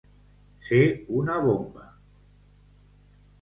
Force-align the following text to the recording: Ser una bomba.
Ser 0.67 0.79
una 1.17 1.35
bomba. 1.43 1.85